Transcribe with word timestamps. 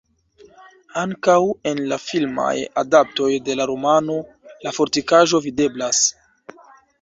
Ankaŭ 1.01 1.35
en 1.71 1.81
la 1.91 1.99
filmaj 2.05 2.53
adaptoj 2.83 3.29
de 3.51 3.57
la 3.61 3.69
romano 3.73 4.17
la 4.65 4.75
fortikaĵo 4.79 5.43
videblas. 5.45 6.03